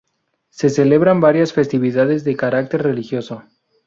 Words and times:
Se 0.49 0.71
celebran 0.71 1.19
varias 1.21 1.53
festividades 1.53 2.23
de 2.23 2.35
carácter 2.35 2.81
religioso. 2.81 3.43